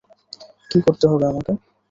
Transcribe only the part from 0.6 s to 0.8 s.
কী